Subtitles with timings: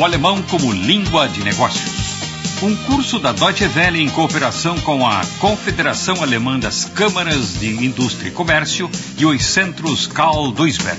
[0.00, 2.62] o alemão como língua de negócios.
[2.62, 8.30] Um curso da Deutsche Welle em cooperação com a Confederação Alemã das Câmaras de Indústria
[8.30, 10.98] e Comércio e os centros Karl Duisberg.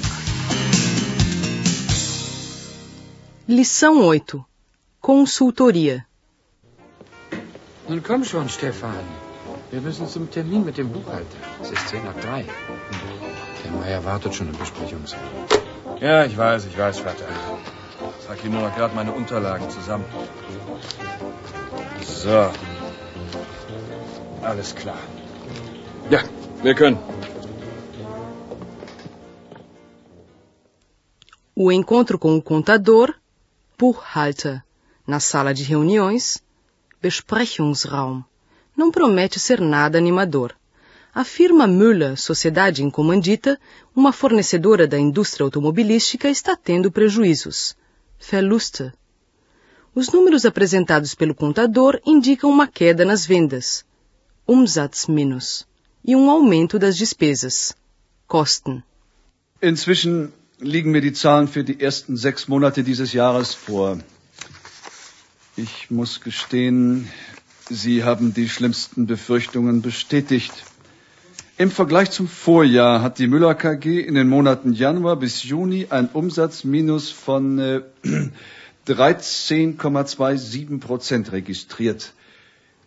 [3.47, 4.45] Lição 8.
[4.99, 6.05] Consultoria.
[7.89, 9.03] Nun komm schon, Stefan.
[9.71, 11.39] Wir müssen zum Termin mit dem Buchhalter.
[11.59, 12.45] Es ist 10 nach 3.
[13.63, 15.23] Der Meier wartet schon im Besprechungsraum.
[15.99, 17.25] Ja, ich weiß, ich weiß, Vater.
[18.43, 20.05] Ihm nur gerade meine Unterlagen zusammen.
[22.01, 22.51] So.
[24.41, 24.97] Alles klar.
[26.09, 26.23] Ja,
[26.63, 26.97] wir können.
[31.53, 33.13] O encontro com o contador,
[33.77, 34.63] Buchhalter,
[35.05, 36.41] na sala de reuniões,
[37.01, 38.23] Besprechungsraum,
[38.75, 40.55] não promete ser nada animador.
[41.13, 43.59] A firma Müller, sociedade em comandita,
[43.93, 47.75] uma fornecedora da indústria automobilística, está tendo prejuízos.
[48.21, 48.93] Verluste.
[49.93, 53.83] Os números apresentados pelo contador indicam uma queda nas vendas,
[54.47, 55.67] Umsatz minus,
[56.05, 57.75] e um aumento das despesas,
[58.27, 58.83] Kosten.
[59.59, 63.99] Inzwischen liegen mir die Zahlen für die ersten sechs Monate dieses Jahres vor.
[65.57, 67.09] Ich muss gestehen,
[67.69, 70.53] Sie haben die schlimmsten Befürchtungen bestätigt.
[71.61, 76.09] Im Vergleich zum Vorjahr hat die Müller KG in den Monaten Januar bis Juni ein
[76.11, 77.81] Umsatzminus von äh,
[78.87, 82.13] 13,27 Prozent registriert.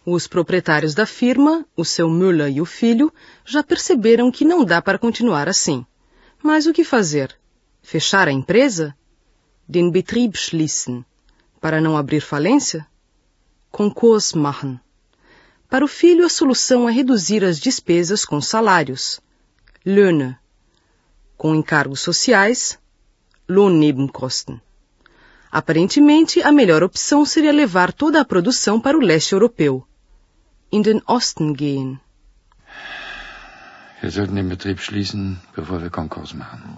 [0.04, 3.12] Os proprietários da firma, o seu Müller e o filho,
[3.44, 5.86] já perceberam que não dá para continuar assim.
[6.42, 7.36] Mas o que fazer?
[7.80, 8.94] Fechar a empresa?
[9.66, 11.04] Den Betrieb schließen.
[11.60, 12.86] Para não abrir falência?
[13.70, 14.78] Konkurs machen.
[15.70, 19.20] Para o filho, a solução é reduzir as despesas com salários.
[19.86, 20.36] Löhne.
[21.42, 22.78] Com encargos sociais,
[23.48, 24.60] Lohnnebenkosten.
[25.50, 29.84] Aparentemente, a melhor opção seria levar toda a produção para o leste europeu.
[30.70, 31.98] In den Osten gehen.
[34.00, 36.76] Wir sollten den Betrieb schließen, bevor wir Konkurs machen.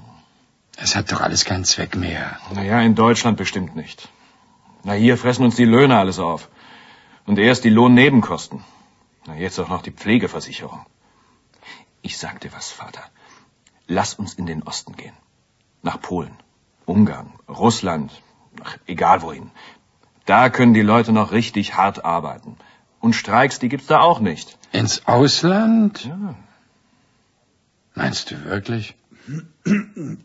[0.78, 2.38] Es hat doch alles keinen Zweck mehr.
[2.54, 4.08] Naja, in Deutschland bestimmt nicht.
[4.82, 6.48] Na, hier fressen uns die Löhne alles auf.
[7.26, 8.64] Und erst die Lohnnebenkosten.
[9.26, 10.86] Na, jetzt auch noch die Pflegeversicherung.
[12.00, 13.04] Ich sag dir was, Vater.
[13.86, 15.14] Lass uns in den Osten gehen.
[15.82, 16.36] Nach Polen,
[16.86, 18.10] Ungarn, Russland,
[18.62, 19.50] ach, egal wohin.
[20.24, 22.56] Da können die Leute noch richtig hart arbeiten.
[23.00, 24.56] Und Streiks, die gibt's da auch nicht.
[24.72, 26.06] Ins Ausland?
[26.06, 26.34] Ja.
[27.94, 28.94] Meinst du wirklich?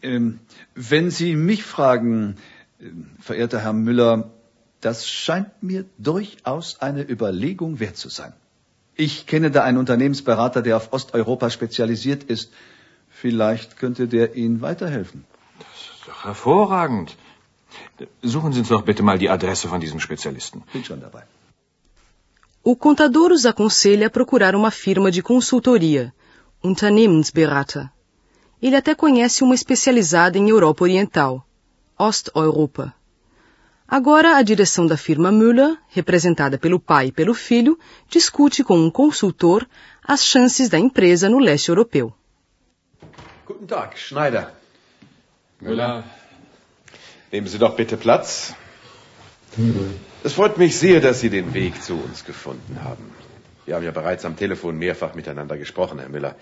[0.02, 0.42] Ähm,
[0.76, 2.36] wenn Sie mich fragen,
[2.82, 2.88] äh,
[3.22, 4.32] verehrter Herr Müller,
[4.82, 8.34] das scheint mir durchaus eine Überlegung wert zu sein.
[8.96, 12.52] Ich kenne da einen Unternehmensberater, der auf Osteuropa spezialisiert ist.
[13.22, 15.26] Vielleicht könnte der Ihnen weiterhelfen.
[15.60, 17.18] Das ist doch hervorragend.
[18.22, 20.64] Suchen Sie uns doch bitte mal die Adresse von diesem Spezialisten.
[20.74, 21.24] Bin schon dabei.
[22.64, 26.14] O contador os aconselha a procurar uma firma de consultoria,
[26.64, 27.90] Unternehmensberater.
[28.62, 31.46] Ele até conhece uma especializada em Europa Oriental,
[31.98, 32.94] Osteuropa.
[33.88, 38.92] Agora, a direção da firma Müller, representada pelo pai e pelo filho, discute com um
[38.92, 39.68] consultor
[40.04, 42.14] as chances da empresa no leste europeu.
[43.60, 44.52] Guten Tag, Schneider.
[45.60, 46.06] Müller.
[47.30, 48.54] Nehmen Sie doch bitte Platz.
[50.24, 53.12] Es freut mich sehr, dass Sie den Weg zu uns gefunden haben.
[53.66, 56.36] Wir haben ja bereits am Telefon mehrfach miteinander gesprochen, Herr Müller.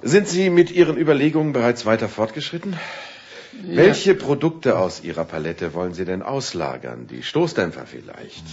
[0.00, 2.74] Sind Sie mit Ihren Überlegungen bereits weiter fortgeschritten?
[3.52, 7.06] Welche Produkte aus Ihrer Palette wollen Sie denn auslagern?
[7.08, 8.44] Die Stoßdämpfer vielleicht?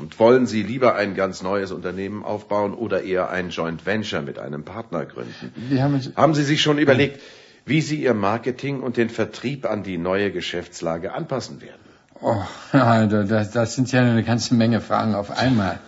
[0.00, 4.38] Und wollen Sie lieber ein ganz neues Unternehmen aufbauen oder eher ein Joint Venture mit
[4.38, 5.52] einem Partner gründen?
[5.80, 6.12] Haben.
[6.16, 7.20] Haben Sie sich schon überlegt,
[7.66, 11.80] wie Sie Ihr Marketing und den Vertrieb an die neue Geschäftslage anpassen werden?
[12.20, 12.42] Oh,
[12.72, 15.80] ja, das, das sind ja eine ganze Menge Fragen auf einmal.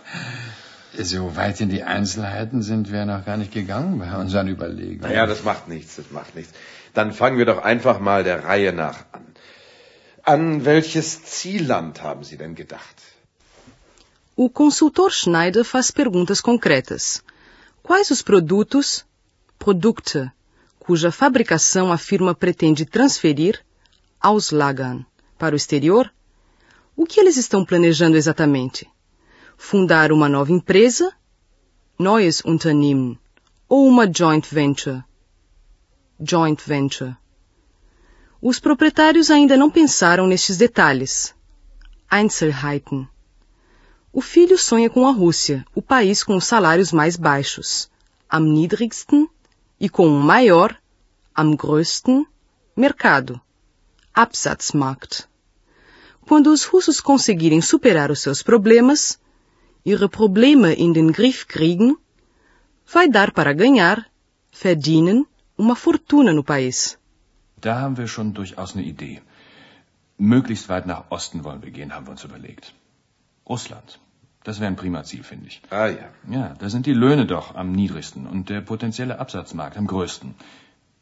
[0.99, 5.01] So weit in die Einzelheiten sind wir noch gar nicht gegangen bei unseren Überlegungen.
[5.01, 6.53] Naja, das macht nichts, das macht nichts.
[6.97, 9.25] Dann fangen wir doch einfach mal der Reihe nach an.
[10.33, 12.97] An welches Zielland haben Sie denn gedacht?
[14.35, 17.23] O consultor Schneider faz perguntas concretas.
[17.87, 19.05] Quais os produtos,
[19.59, 20.31] Produkte,
[20.79, 23.55] cuja fabricação a firma pretende transferir,
[24.19, 25.05] auslagern,
[25.37, 26.11] para o exterior?
[26.95, 28.87] O que eles estão planejando exatamente?
[29.55, 31.11] Fundar uma nova empresa,
[31.99, 33.19] neues Unternehmen
[33.69, 35.03] ou uma joint venture.
[36.19, 37.15] Joint venture.
[38.41, 41.35] Os proprietários ainda não pensaram nestes detalhes.
[42.09, 43.07] Einzelheiten.
[44.11, 47.87] O filho sonha com a Rússia, o país com os salários mais baixos,
[48.27, 49.29] am niedrigsten,
[49.79, 50.75] e com o maior,
[51.35, 52.25] am größten,
[52.75, 53.39] mercado,
[54.11, 55.27] Absatzmarkt.
[56.25, 59.19] Quando os russos conseguirem superar os seus problemas,
[59.85, 61.95] ihre Probleme in den Griff kriegen,
[62.91, 64.09] vai dar para ganhar,
[64.51, 65.27] verdienen,
[65.57, 66.97] uma fortuna no país.
[67.59, 69.21] Da haben wir schon durchaus eine Idee.
[70.17, 72.73] Möglichst weit nach Osten wollen wir gehen, haben wir uns überlegt.
[73.49, 73.99] Russland.
[74.43, 75.61] Das wäre ein prima Ziel, finde ich.
[75.69, 76.07] Ah ja.
[76.29, 80.35] Ja, da sind die Löhne doch am niedrigsten und der potenzielle Absatzmarkt am größten.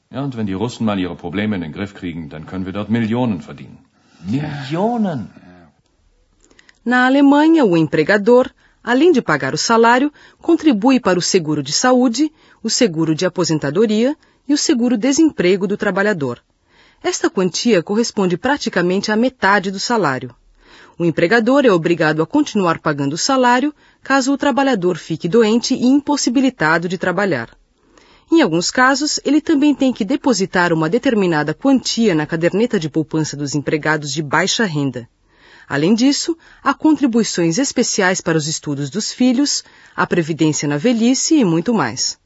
[0.09, 2.73] Ja, und wenn die Russen mal ihre Probleme in den Griff kriegen, dann können wir
[2.73, 3.77] dort Millionen verdienen.
[4.23, 5.29] Millionen!
[6.83, 8.51] Na Alemanha, o empregador,
[8.83, 10.11] além de pagar o salário,
[10.41, 12.31] contribui para o seguro de saúde,
[12.63, 14.15] o seguro de aposentadoria
[14.47, 16.41] e o seguro-desemprego do trabalhador.
[17.03, 20.35] Esta quantia corresponde praticamente à metade do salário.
[20.97, 25.85] O empregador é obrigado a continuar pagando o salário caso o trabalhador fique doente e
[25.85, 27.49] impossibilitado de trabalhar.
[28.31, 33.37] Em alguns casos, ele também tem que depositar uma determinada quantia na caderneta de poupança
[33.37, 35.07] dos empregados de baixa renda.
[35.67, 39.63] Além disso, há contribuições especiais para os estudos dos filhos,
[39.95, 42.17] a previdência na velhice e muito mais.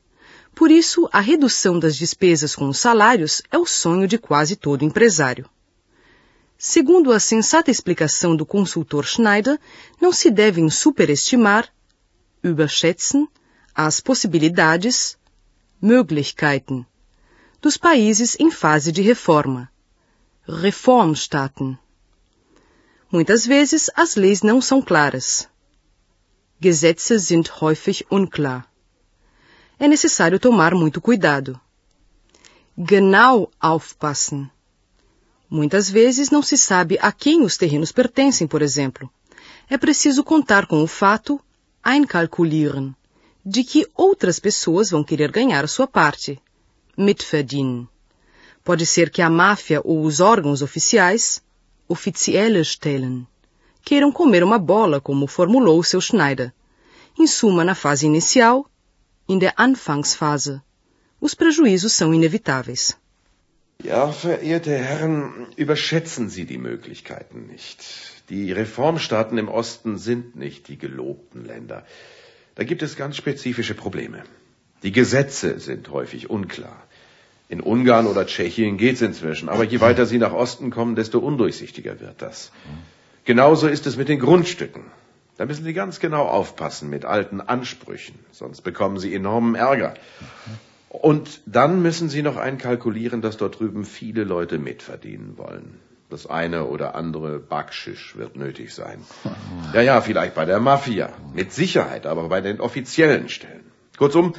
[0.60, 4.84] Por isso, a redução das despesas com os salários é o sonho de quase todo
[4.84, 5.50] empresário.
[6.58, 9.58] Segundo a sensata explicação do consultor Schneider,
[10.02, 11.70] não se devem superestimar,
[12.44, 13.26] überschätzen,
[13.74, 15.18] as possibilidades,
[15.82, 16.86] Möglichkeiten,
[17.62, 19.72] dos países em fase de reforma,
[20.46, 21.80] Reformstaaten.
[23.10, 25.48] Muitas vezes as leis não são claras.
[26.62, 28.70] Gesetze sind häufig unklar
[29.80, 31.60] é necessário tomar muito cuidado.
[32.78, 34.50] Genau aufpassen.
[35.50, 39.10] Muitas vezes não se sabe a quem os terrenos pertencem, por exemplo.
[39.70, 41.40] É preciso contar com o fato,
[41.84, 42.94] einkalkulieren,
[43.44, 46.40] de que outras pessoas vão querer ganhar a sua parte,
[46.98, 47.88] mitverdienen.
[48.64, 51.42] Pode ser que a máfia ou os órgãos oficiais,
[51.88, 53.26] offizielle Stellen,
[53.82, 56.54] queiram comer uma bola, como formulou seu Schneider.
[57.18, 58.70] Em suma, na fase inicial,
[59.30, 60.62] in der Anfangsphase.
[61.22, 62.98] Os prejuízos são inevitáveis.
[63.84, 67.80] Ja, verehrte Herren, überschätzen Sie die Möglichkeiten nicht.
[68.30, 71.86] Die Reformstaaten im Osten sind nicht die gelobten Länder.
[72.56, 74.24] Da gibt es ganz spezifische Probleme.
[74.84, 76.80] Die Gesetze sind häufig unklar.
[77.50, 81.20] In Ungarn oder Tschechien geht es inzwischen, aber je weiter Sie nach Osten kommen, desto
[81.20, 82.52] undurchsichtiger wird das.
[83.26, 84.84] Genauso ist es mit den Grundstücken.
[85.40, 89.94] Da müssen Sie ganz genau aufpassen mit alten Ansprüchen, sonst bekommen Sie enormen Ärger.
[90.90, 95.80] Und dann müssen Sie noch einkalkulieren, dass dort drüben viele Leute mitverdienen wollen.
[96.10, 99.00] Das eine oder andere Backschisch wird nötig sein.
[99.74, 101.14] Ja, ja, vielleicht bei der Mafia.
[101.34, 103.64] Mit Sicherheit, aber bei den offiziellen Stellen.
[103.98, 104.34] Kurzum,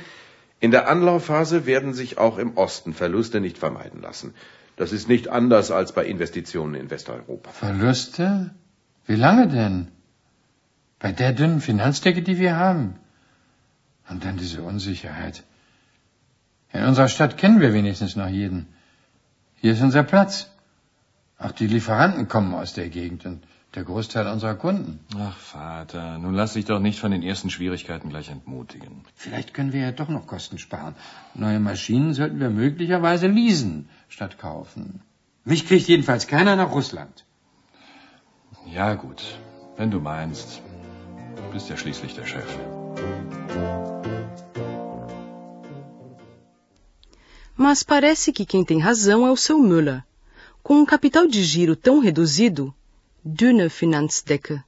[0.58, 4.35] in der Anlaufphase werden sich auch im Osten Verluste nicht vermeiden lassen.
[4.76, 7.52] Das ist nicht anders als bei Investitionen in Westeuropa.
[7.52, 8.54] Verluste?
[9.07, 9.88] Wie lange denn?
[11.00, 12.95] Bei der dünnen Finanzdecke, die wir haben.
[14.09, 15.42] Und dann diese Unsicherheit.
[16.73, 18.69] In unserer Stadt kennen wir wenigstens noch jeden.
[19.57, 20.50] Hier ist unser Platz.
[21.38, 23.42] Auch die Lieferanten kommen aus der Gegend und
[23.75, 25.00] der Großteil unserer Kunden.
[25.16, 29.04] Ach, Vater, nun lass dich doch nicht von den ersten Schwierigkeiten gleich entmutigen.
[29.14, 30.95] Vielleicht können wir ja doch noch Kosten sparen.
[31.35, 35.00] Neue Maschinen sollten wir möglicherweise leasen statt kaufen.
[35.45, 37.25] Mich kriegt jedenfalls keiner nach Russland.
[38.66, 39.23] Ja, gut,
[39.76, 40.62] wenn du meinst.
[41.37, 42.49] Du bist ja schließlich der Chef.
[47.57, 50.03] Mas parece que quem tem razão é o seu Müller.
[50.63, 52.75] Com um capital de giro tão reduzido,
[53.25, 54.63] dünne Finanzdecke,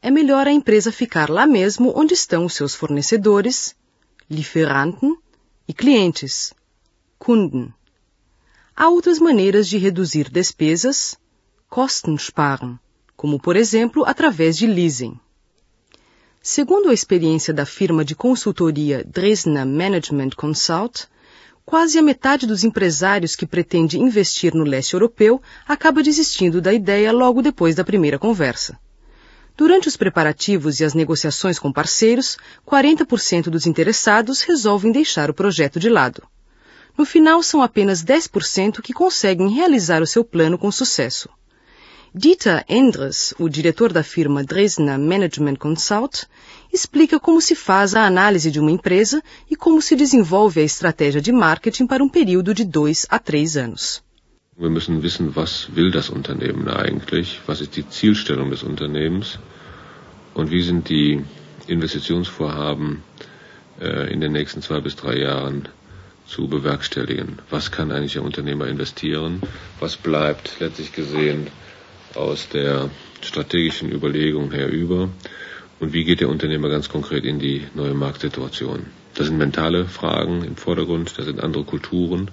[0.00, 3.76] é melhor a empresa ficar lá mesmo onde estão os seus fornecedores,
[4.28, 5.16] Lieferanten
[5.68, 6.52] e clientes,
[7.18, 7.72] Kunden.
[8.74, 11.16] Há outras maneiras de reduzir despesas,
[11.68, 12.78] Kosten sparen,
[13.16, 15.20] como por exemplo através de leasing.
[16.44, 21.04] Segundo a experiência da firma de consultoria Dresdner Management Consult,
[21.64, 27.12] quase a metade dos empresários que pretende investir no leste europeu acaba desistindo da ideia
[27.12, 28.76] logo depois da primeira conversa.
[29.56, 35.78] Durante os preparativos e as negociações com parceiros, 40% dos interessados resolvem deixar o projeto
[35.78, 36.24] de lado.
[36.98, 41.28] No final, são apenas 10% que conseguem realizar o seu plano com sucesso.
[42.14, 46.26] Dieter Endres, o diretor da firma Dresdner Management Consult,
[46.70, 51.22] explica como se faz a análise de uma empresa e como se desenvolve a estratégia
[51.22, 54.02] de marketing para um período de dois a três anos.
[54.58, 59.38] Wir müssen wissen, was will das Unternehmen eigentlich, was ist die Zielstellung des Unternehmens
[60.34, 61.24] und wie sind die
[61.66, 63.02] Investitionsvorhaben
[63.80, 65.66] äh, in den nächsten zwei bis drei Jahren
[66.26, 67.38] zu bewerkstelligen.
[67.48, 69.40] Was kann eigentlich der Unternehmer investieren?
[69.80, 71.46] Was bleibt letztlich gesehen
[72.16, 72.90] aus der
[73.22, 75.08] strategischen Überlegung her über?
[75.80, 78.86] Und wie geht der Unternehmer ganz konkret in die neue Marktsituation?
[79.14, 82.30] Das sind mentale Fragen im Vordergrund, das sind andere Kulturen.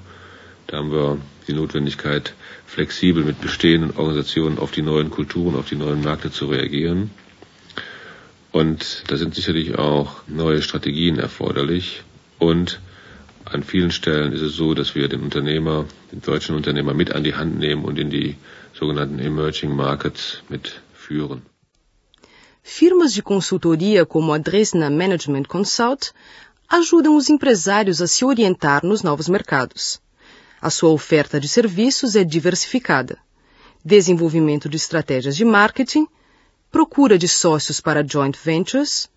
[0.67, 1.17] Da haben wir
[1.47, 2.33] die Notwendigkeit,
[2.65, 7.09] flexibel mit bestehenden Organisationen auf die neuen Kulturen, auf die neuen Märkte zu reagieren.
[8.51, 12.03] Und da sind sicherlich auch neue Strategien erforderlich.
[12.37, 12.79] Und
[13.45, 17.23] an vielen Stellen ist es so, dass wir den Unternehmer, den deutschen Unternehmer mit an
[17.23, 18.35] die Hand nehmen und in die
[18.79, 21.41] sogenannten Emerging Markets mitführen.
[22.63, 26.11] Firmas de consultoria como a Dresdner Management Consult
[26.69, 29.99] ajudam os empresários a se orientar nos novos mercados.
[30.61, 33.17] A sua oferta de serviços é diversificada.
[33.83, 36.07] Desenvolvimento de estratégias de marketing,
[36.71, 39.09] procura de sócios para joint ventures,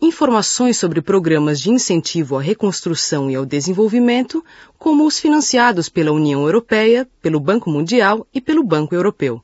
[0.00, 4.44] informações sobre programas de incentivo à reconstrução e ao desenvolvimento,
[4.78, 9.42] como os financiados pela União Europeia, pelo Banco Mundial e pelo Banco Europeu.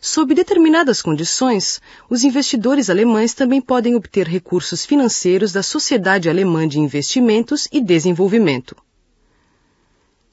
[0.00, 6.80] Sob determinadas condições, os investidores alemães também podem obter recursos financeiros da Sociedade Alemã de
[6.80, 8.76] Investimentos e Desenvolvimento.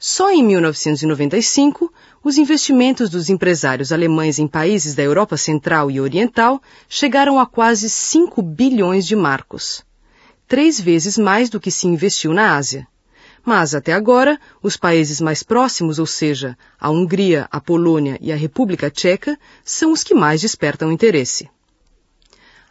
[0.01, 6.61] Só em 1995, os investimentos dos empresários alemães em países da Europa Central e Oriental
[6.87, 9.83] chegaram a quase 5 bilhões de marcos.
[10.47, 12.87] Três vezes mais do que se investiu na Ásia.
[13.43, 18.37] Mas, até agora, os países mais próximos, ou seja, a Hungria, a Polônia e a
[18.37, 21.49] República Tcheca, são os que mais despertam interesse.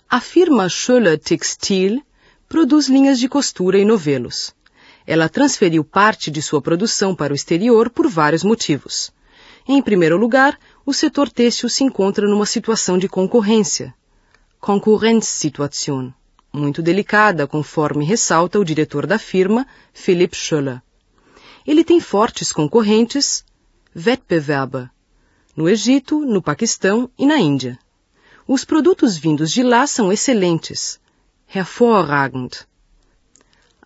[0.09, 2.03] A firma Scholler Textil
[2.49, 4.55] produz linhas de costura e novelos.
[5.11, 9.11] Ela transferiu parte de sua produção para o exterior por vários motivos.
[9.67, 13.95] Em primeiro lugar, o setor têxtil se encontra numa situação de concorrência.
[14.61, 16.13] Konkurrenzsituation.
[16.53, 20.83] Muito delicada, conforme ressalta o diretor da firma, Philipp Scholler.
[21.67, 23.47] Ele tem fortes concorrentes,
[23.97, 24.91] Wettbewerber,
[25.57, 27.79] no Egito, no Paquistão e na Índia.
[28.47, 31.01] Os produtos vindos de lá são excelentes,
[31.55, 32.68] hervorragend,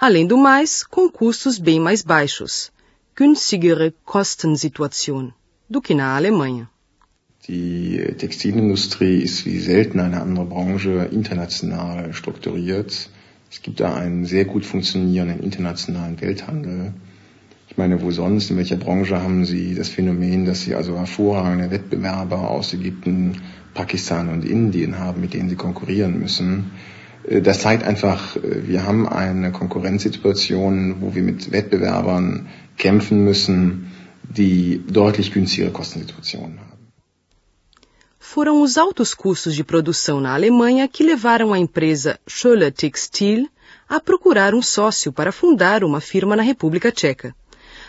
[0.02, 2.73] Além do mais, com custos bem mais baixos,
[3.16, 5.30] günstigere Kostensituation,
[5.71, 6.68] do que na Alemanha.
[7.49, 13.11] Die Textilindustrie ist wie selten eine andere Branche international strukturiert.
[13.49, 16.94] Es gibt da einen sehr gut funktionierenden internationalen Welthandel.
[17.68, 21.71] Ich meine, wo sonst, in welcher Branche haben Sie das Phänomen, dass Sie also hervorragende
[21.71, 23.40] Wettbewerber aus Ägypten,
[23.73, 26.73] Pakistan und Indien haben, mit denen Sie konkurrieren müssen?
[27.29, 33.93] Äh, das zeigt einfach, äh, wir haben eine Konkurrenzsituation, wo wir mit Wettbewerbern kämpfen müssen,
[34.23, 36.73] die deutlich günstigere Kostensituationen haben.
[38.19, 43.47] Foram os altos custos de produção na Alemanha que levaram a empresa Scholler Textil
[43.87, 47.35] a procurar um sócio para fundar uma firma na República Tcheca.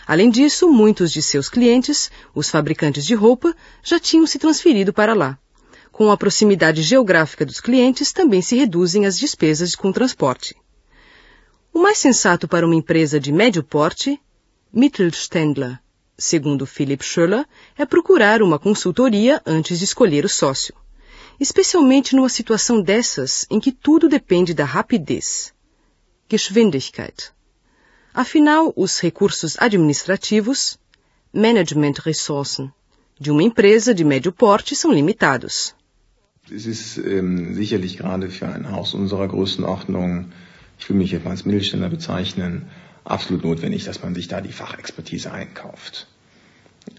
[0.06, 5.14] Além disso, muitos de seus clientes, os fabricantes de roupa, já tinham se transferido para
[5.14, 5.38] lá.
[5.94, 10.56] Com a proximidade geográfica dos clientes, também se reduzem as despesas com transporte.
[11.72, 14.20] O mais sensato para uma empresa de médio porte,
[14.74, 15.80] Mittelständler,
[16.18, 17.46] segundo Philip Schöller,
[17.78, 20.74] é procurar uma consultoria antes de escolher o sócio.
[21.40, 25.54] Especialmente numa situação dessas em que tudo depende da rapidez.
[26.28, 27.32] Geschwindigkeit.
[28.12, 30.76] Afinal, os recursos administrativos,
[31.32, 32.74] Management Ressourcen,
[33.20, 35.76] de uma empresa de médio porte são limitados.
[36.52, 40.32] Es ist ähm, sicherlich gerade für ein Haus unserer Größenordnung,
[40.78, 42.64] ich will mich jetzt mal als Mittelständler bezeichnen,
[43.06, 46.08] absolut notwendig, dass man sich da die Fachexpertise einkauft.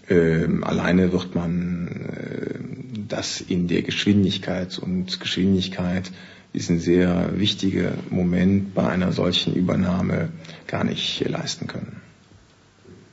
[0.09, 2.59] Ähm, alleine wird man äh,
[3.07, 6.11] das in der Geschwindigkeit und Geschwindigkeit
[6.53, 10.29] ist ein sehr wichtiger Moment bei einer solchen Übernahme
[10.67, 12.01] gar nicht leisten können.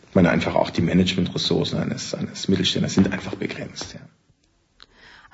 [0.08, 3.94] Ich meine einfach auch die Managementressourcen eines, eines Mittelständlers sind einfach begrenzt.
[3.94, 4.00] Ja.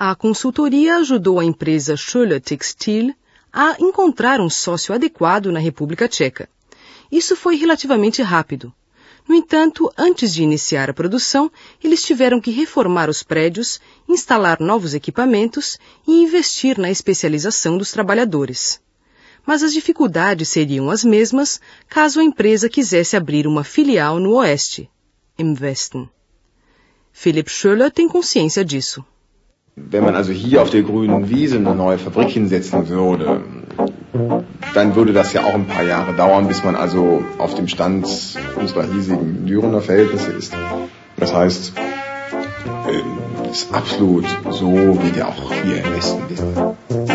[0.00, 3.12] A consultoria ajudou a empresa Scholler Textil
[3.52, 6.48] a encontrar um sócio adequado na República Tcheca.
[7.10, 8.72] Isso foi relativamente rápido.
[9.28, 11.50] No entanto, antes de iniciar a produção,
[11.82, 15.76] eles tiveram que reformar os prédios, instalar novos equipamentos
[16.06, 18.80] e investir na especialização dos trabalhadores.
[19.44, 24.88] Mas as dificuldades seriam as mesmas caso a empresa quisesse abrir uma filial no Oeste,
[25.36, 26.08] im Westen.
[27.12, 27.50] Philip
[27.92, 29.04] tem consciência disso.
[29.90, 33.40] Wenn man also hier auf der grünen Wiese eine neue Fabrik hinsetzen würde,
[34.74, 38.06] dann würde das ja auch ein paar Jahre dauern, bis man also auf dem Stand
[38.56, 40.54] unserer hiesigen Dürener Verhältnisse ist.
[41.16, 41.72] Das heißt,
[42.88, 47.07] ähm, ist absolut so, wie wir auch hier im Westen wissen.